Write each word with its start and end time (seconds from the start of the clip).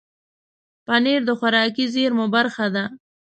پنېر 0.85 1.21
د 1.27 1.31
خوراکي 1.39 1.85
زېرمو 1.93 2.25
برخه 2.35 2.65
ده. 2.75 2.83